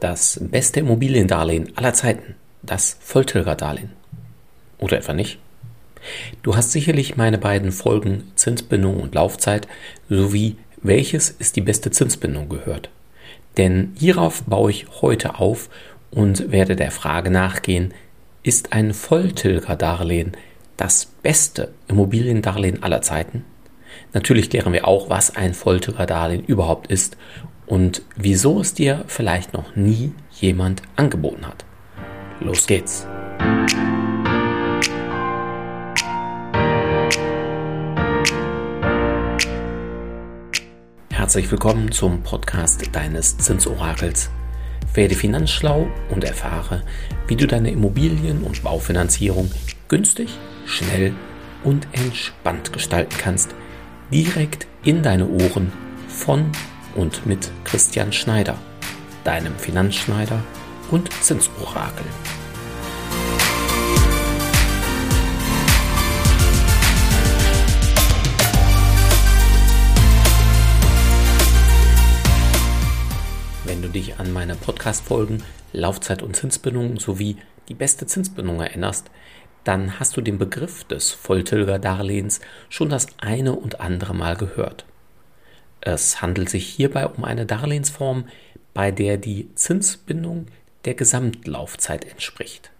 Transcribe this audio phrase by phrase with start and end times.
[0.00, 3.90] Das beste Immobiliendarlehen aller Zeiten, das Volltilgerdarlehen.
[4.78, 5.38] Oder etwa nicht?
[6.42, 9.66] Du hast sicherlich meine beiden Folgen Zinsbindung und Laufzeit
[10.08, 12.90] sowie welches ist die beste Zinsbindung gehört.
[13.56, 15.68] Denn hierauf baue ich heute auf
[16.12, 17.92] und werde der Frage nachgehen,
[18.44, 20.36] ist ein Volltilgerdarlehen
[20.76, 23.44] das beste Immobiliendarlehen aller Zeiten?
[24.12, 27.16] Natürlich klären wir auch, was ein Volltilgerdarlehen überhaupt ist
[27.68, 31.64] und wieso es dir vielleicht noch nie jemand angeboten hat.
[32.40, 33.06] Los geht's!
[41.10, 44.30] Herzlich willkommen zum Podcast deines Zinsorakels.
[44.94, 46.82] Werde finanzschlau und erfahre,
[47.26, 49.50] wie du deine Immobilien- und Baufinanzierung
[49.88, 50.30] günstig,
[50.64, 51.12] schnell
[51.64, 53.54] und entspannt gestalten kannst,
[54.10, 55.70] direkt in deine Ohren
[56.08, 56.50] von
[56.98, 58.58] und mit Christian Schneider,
[59.22, 60.42] deinem Finanzschneider
[60.90, 62.04] und Zinsorakel.
[73.64, 77.36] Wenn du dich an meine Podcast-Folgen Laufzeit und Zinsbindung sowie
[77.68, 79.08] die beste Zinsbindung erinnerst,
[79.62, 84.84] dann hast du den Begriff des Volltilger-Darlehens schon das eine und andere Mal gehört.
[85.90, 88.24] Es handelt sich hierbei um eine Darlehensform,
[88.74, 90.44] bei der die Zinsbindung
[90.84, 92.70] der Gesamtlaufzeit entspricht.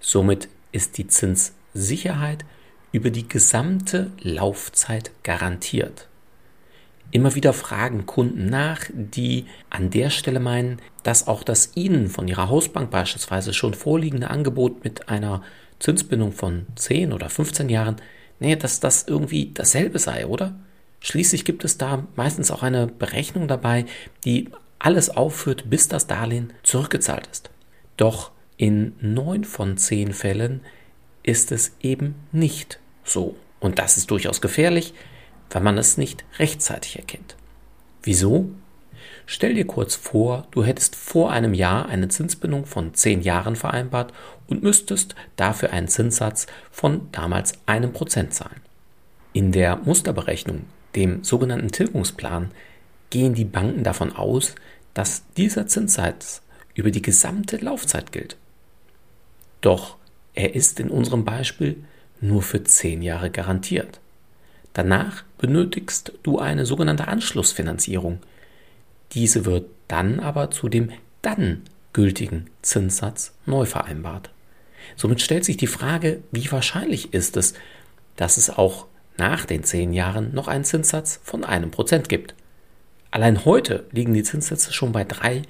[0.00, 2.46] Somit ist die Zinssicherheit
[2.92, 6.08] über die gesamte Laufzeit garantiert.
[7.10, 12.26] Immer wieder fragen Kunden nach, die an der Stelle meinen, dass auch das ihnen von
[12.26, 15.42] ihrer Hausbank beispielsweise schon vorliegende Angebot mit einer
[15.78, 17.96] Zinsbindung von 10 oder 15 Jahren,
[18.38, 20.54] nee, dass das irgendwie dasselbe sei, oder?
[21.00, 23.86] Schließlich gibt es da meistens auch eine Berechnung dabei,
[24.24, 27.50] die alles aufführt, bis das Darlehen zurückgezahlt ist.
[27.96, 30.60] Doch in neun von zehn Fällen
[31.22, 33.36] ist es eben nicht so.
[33.60, 34.94] Und das ist durchaus gefährlich,
[35.50, 37.36] wenn man es nicht rechtzeitig erkennt.
[38.02, 38.50] Wieso?
[39.26, 44.12] Stell dir kurz vor, du hättest vor einem Jahr eine Zinsbindung von zehn Jahren vereinbart
[44.48, 48.60] und müsstest dafür einen Zinssatz von damals einem Prozent zahlen.
[49.32, 50.64] In der Musterberechnung
[50.94, 52.50] dem sogenannten Tilgungsplan,
[53.10, 54.54] gehen die Banken davon aus,
[54.94, 56.42] dass dieser Zinssatz
[56.74, 58.36] über die gesamte Laufzeit gilt.
[59.60, 59.96] Doch
[60.34, 61.76] er ist in unserem Beispiel
[62.20, 64.00] nur für zehn Jahre garantiert.
[64.72, 68.20] Danach benötigst du eine sogenannte Anschlussfinanzierung.
[69.12, 70.90] Diese wird dann aber zu dem
[71.22, 71.62] dann
[71.92, 74.30] gültigen Zinssatz neu vereinbart.
[74.96, 77.54] Somit stellt sich die Frage, wie wahrscheinlich ist es,
[78.16, 78.86] dass es auch
[79.20, 82.34] nach den zehn Jahren noch einen Zinssatz von einem Prozent gibt.
[83.10, 85.42] Allein heute liegen die Zinssätze schon bei drei,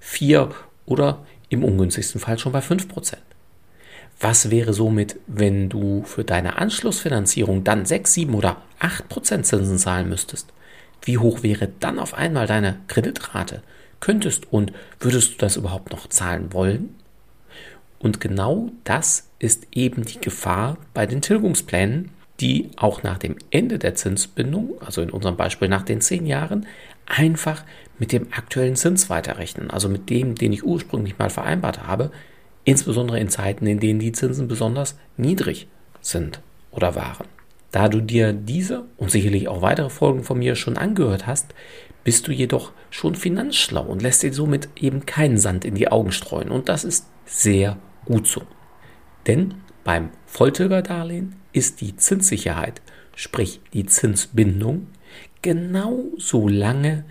[0.00, 0.50] vier
[0.86, 3.22] oder im ungünstigsten Fall schon bei fünf Prozent.
[4.18, 9.78] Was wäre somit, wenn du für deine Anschlussfinanzierung dann sechs, sieben oder acht Prozent Zinsen
[9.78, 10.48] zahlen müsstest?
[11.02, 13.62] Wie hoch wäre dann auf einmal deine Kreditrate?
[14.00, 16.94] Könntest und würdest du das überhaupt noch zahlen wollen?
[17.98, 22.10] Und genau das ist eben die Gefahr bei den Tilgungsplänen,
[22.40, 26.66] die auch nach dem Ende der Zinsbindung, also in unserem Beispiel nach den zehn Jahren,
[27.06, 27.64] einfach
[27.98, 32.10] mit dem aktuellen Zins weiterrechnen, also mit dem, den ich ursprünglich mal vereinbart habe,
[32.64, 35.68] insbesondere in Zeiten, in denen die Zinsen besonders niedrig
[36.00, 36.40] sind
[36.70, 37.26] oder waren.
[37.70, 41.54] Da du dir diese und sicherlich auch weitere Folgen von mir schon angehört hast,
[42.04, 46.12] bist du jedoch schon finanzschlau und lässt dir somit eben keinen Sand in die Augen
[46.12, 46.50] streuen.
[46.50, 48.42] Und das ist sehr gut so.
[49.26, 49.54] Denn
[49.84, 52.82] beim Volltilgerdarlehen ist die Zinssicherheit,
[53.14, 54.88] sprich die Zinsbindung,
[55.42, 57.04] genauso lange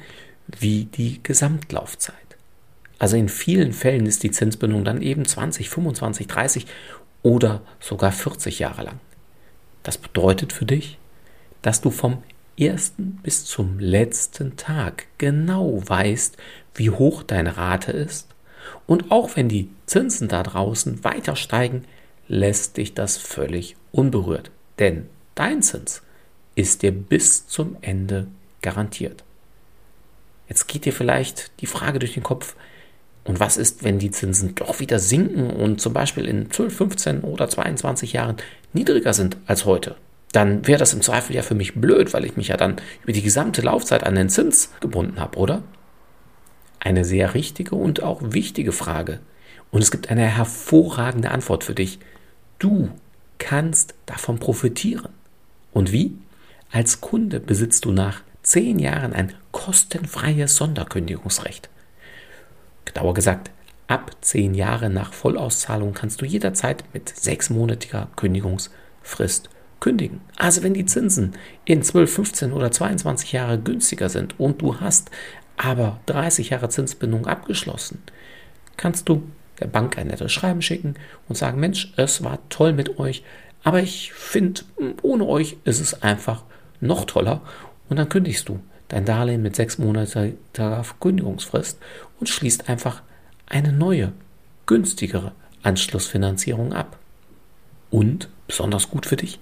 [0.47, 2.15] wie die Gesamtlaufzeit.
[2.99, 6.65] Also in vielen Fällen ist die Zinsbindung dann eben 20, 25, 30
[7.21, 8.99] oder sogar 40 Jahre lang.
[9.83, 10.97] Das bedeutet für dich,
[11.61, 12.23] dass du vom
[12.57, 16.37] ersten bis zum letzten Tag genau weißt,
[16.75, 18.27] wie hoch deine Rate ist.
[18.85, 21.85] Und auch wenn die Zinsen da draußen weiter steigen,
[22.27, 24.51] lässt dich das völlig unberührt.
[24.79, 26.01] Denn dein Zins
[26.55, 28.27] ist dir bis zum Ende
[28.61, 29.23] garantiert.
[30.47, 32.55] Jetzt geht dir vielleicht die Frage durch den Kopf,
[33.27, 37.21] und was ist, wenn die Zinsen doch wieder sinken und zum Beispiel in 12, 15
[37.21, 38.37] oder 22 Jahren
[38.71, 39.97] niedriger sind als heute?
[40.31, 43.11] Dann wäre das im Zweifel ja für mich blöd, weil ich mich ja dann über
[43.11, 45.61] die gesamte Laufzeit an den Zins gebunden habe, oder?
[46.79, 49.19] Eine sehr richtige und auch wichtige Frage.
[49.71, 51.99] Und es gibt eine hervorragende Antwort für dich.
[52.59, 52.89] Du
[53.37, 55.09] kannst davon profitieren.
[55.71, 56.17] Und wie?
[56.71, 61.69] Als Kunde besitzt du nach zehn Jahren ein kostenfreies Sonderkündigungsrecht.
[62.85, 63.51] Genauer gesagt,
[63.87, 69.49] ab zehn Jahre nach Vollauszahlung kannst du jederzeit mit sechsmonatiger Kündigungsfrist
[69.79, 70.21] kündigen.
[70.35, 71.33] Also wenn die Zinsen
[71.65, 75.11] in 12, 15 oder 22 Jahre günstiger sind und du hast
[75.57, 78.01] aber 30 Jahre Zinsbindung abgeschlossen,
[78.77, 79.23] kannst du
[79.59, 80.95] der Bank ein nettes Schreiben schicken
[81.27, 83.23] und sagen, Mensch, es war toll mit euch,
[83.63, 84.61] aber ich finde,
[85.01, 86.43] ohne euch ist es einfach
[86.79, 87.41] noch toller
[87.89, 90.37] und dann kündigst du dein Darlehen mit sechs Monaten
[90.99, 91.79] Kündigungsfrist
[92.19, 93.01] und schließt einfach
[93.47, 94.13] eine neue,
[94.65, 95.33] günstigere
[95.63, 96.97] Anschlussfinanzierung ab.
[97.89, 99.39] Und, besonders gut für dich,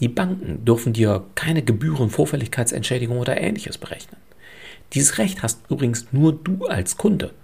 [0.00, 4.16] die Banken dürfen dir keine Gebühren, Vorfälligkeitsentschädigung oder ähnliches berechnen.
[4.94, 7.34] Dieses Recht hast übrigens nur du als Kunde.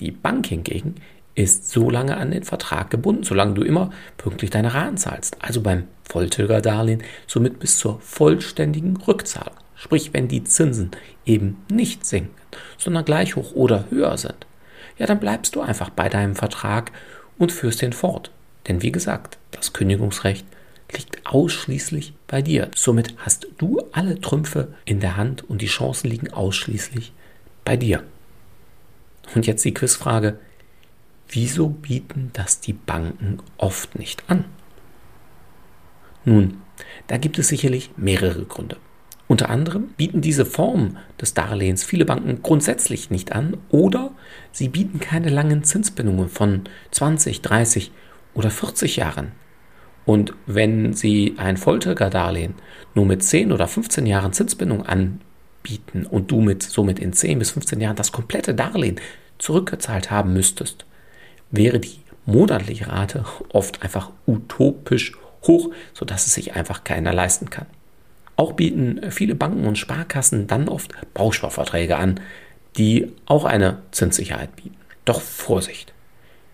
[0.00, 0.96] Die Bank hingegen
[1.36, 5.36] ist so lange an den Vertrag gebunden, solange du immer pünktlich deine Raten zahlst.
[5.40, 9.54] Also beim Volltilgerdarlehen somit bis zur vollständigen Rückzahlung.
[9.76, 10.90] Sprich, wenn die Zinsen
[11.26, 12.34] eben nicht sinken,
[12.78, 14.46] sondern gleich hoch oder höher sind,
[14.98, 16.90] ja, dann bleibst du einfach bei deinem Vertrag
[17.36, 18.30] und führst den fort.
[18.66, 20.46] Denn wie gesagt, das Kündigungsrecht
[20.90, 22.70] liegt ausschließlich bei dir.
[22.74, 27.12] Somit hast du alle Trümpfe in der Hand und die Chancen liegen ausschließlich
[27.64, 28.02] bei dir.
[29.34, 30.38] Und jetzt die Quizfrage,
[31.28, 34.44] wieso bieten das die Banken oft nicht an?
[36.24, 36.62] Nun,
[37.06, 38.76] da gibt es sicherlich mehrere Gründe.
[39.28, 44.12] Unter anderem bieten diese Form des Darlehens viele Banken grundsätzlich nicht an oder
[44.52, 46.62] sie bieten keine langen Zinsbindungen von
[46.92, 47.90] 20, 30
[48.34, 49.32] oder 40 Jahren.
[50.04, 52.54] Und wenn sie ein Volltilgerdarlehen
[52.94, 57.50] nur mit 10 oder 15 Jahren Zinsbindung anbieten und du mit somit in 10 bis
[57.50, 59.00] 15 Jahren das komplette Darlehen
[59.38, 60.86] zurückgezahlt haben müsstest,
[61.56, 65.12] wäre die monatliche Rate oft einfach utopisch
[65.42, 67.66] hoch, sodass es sich einfach keiner leisten kann.
[68.36, 72.20] Auch bieten viele Banken und Sparkassen dann oft Bausparverträge an,
[72.76, 74.76] die auch eine Zinssicherheit bieten.
[75.04, 75.92] Doch Vorsicht!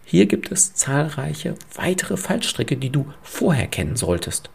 [0.05, 4.51] Hier gibt es zahlreiche weitere Fallstricke, die du vorher kennen solltest.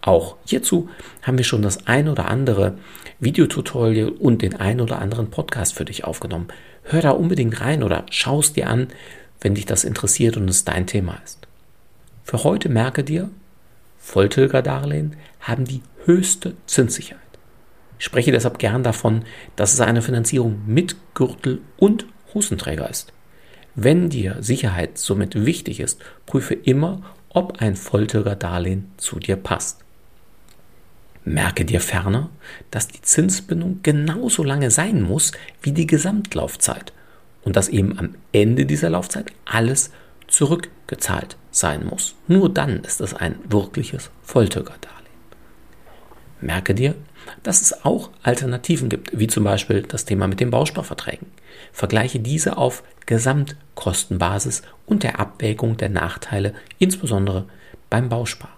[0.00, 0.88] Auch hierzu
[1.22, 2.78] haben wir schon das ein oder andere
[3.18, 6.48] Videotutorial und den ein oder anderen Podcast für dich aufgenommen.
[6.84, 8.88] Hör da unbedingt rein oder schau es dir an,
[9.40, 11.46] wenn dich das interessiert und es dein Thema ist.
[12.24, 13.30] Für heute merke dir,
[13.98, 17.20] Volltilgerdarlehen haben die höchste Zinssicherheit.
[17.98, 19.24] Ich spreche deshalb gern davon,
[19.56, 23.12] dass es eine Finanzierung mit Gürtel und Hosenträger ist.
[23.74, 29.80] Wenn dir Sicherheit somit wichtig ist, prüfe immer, ob ein Volltilgerdarlehen zu dir passt.
[31.24, 32.30] Merke dir ferner,
[32.70, 36.92] dass die Zinsbindung genauso lange sein muss wie die Gesamtlaufzeit
[37.46, 39.92] und dass eben am Ende dieser Laufzeit alles
[40.26, 42.16] zurückgezahlt sein muss.
[42.26, 44.96] Nur dann ist es ein wirkliches Volltilgerdarlehen.
[46.40, 46.96] Merke dir,
[47.44, 51.28] dass es auch Alternativen gibt, wie zum Beispiel das Thema mit den Bausparverträgen.
[51.72, 57.46] Vergleiche diese auf Gesamtkostenbasis und der Abwägung der Nachteile, insbesondere
[57.88, 58.55] beim Bauspar.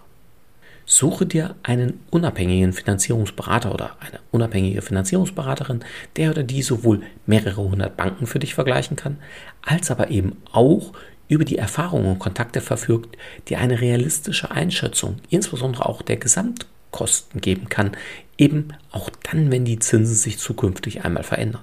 [0.91, 5.81] Suche dir einen unabhängigen Finanzierungsberater oder eine unabhängige Finanzierungsberaterin,
[6.15, 9.19] der oder die sowohl mehrere hundert Banken für dich vergleichen kann,
[9.61, 10.93] als aber eben auch
[11.27, 13.19] über die Erfahrungen und Kontakte verfügt,
[13.49, 17.91] die eine realistische Einschätzung, insbesondere auch der Gesamtkosten geben kann,
[18.39, 21.61] eben auch dann, wenn die Zinsen sich zukünftig einmal verändern.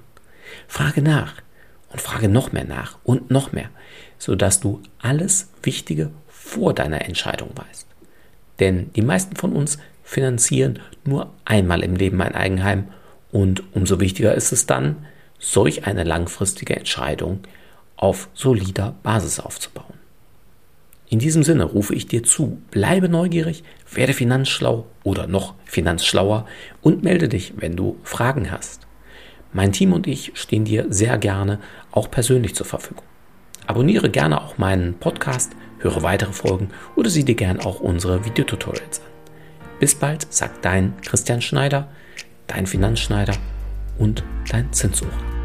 [0.69, 1.35] Frage nach
[1.91, 3.71] und frage noch mehr nach und noch mehr,
[4.19, 7.96] sodass du alles Wichtige vor deiner Entscheidung weißt.
[8.61, 12.89] Denn die meisten von uns finanzieren nur einmal im Leben ein Eigenheim
[13.33, 14.97] und umso wichtiger ist es dann,
[15.39, 17.41] solch eine langfristige Entscheidung
[17.97, 19.95] auf solider Basis aufzubauen.
[21.09, 26.47] In diesem Sinne rufe ich dir zu, bleibe neugierig, werde finanzschlau oder noch finanzschlauer
[26.83, 28.87] und melde dich, wenn du Fragen hast.
[29.53, 31.61] Mein Team und ich stehen dir sehr gerne
[31.93, 33.05] auch persönlich zur Verfügung.
[33.67, 39.01] Abonniere gerne auch meinen Podcast, höre weitere Folgen oder sieh dir gerne auch unsere Videotutorials
[39.01, 39.07] an.
[39.79, 41.89] Bis bald, sagt dein Christian Schneider,
[42.47, 43.35] dein Finanzschneider
[43.99, 45.36] und dein Zinsucher.